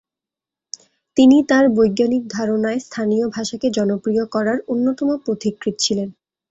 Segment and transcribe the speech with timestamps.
[1.17, 6.09] তিনি তাঁর বৈজ্ঞানিক ধারনায় স্থানীয় ভাষাকে জনপ্রিয় করার অন্যতম পথিকৃৎ ছিলেন।